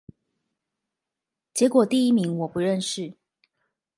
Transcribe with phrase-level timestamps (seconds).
[1.53, 3.19] 結果第一名我不認識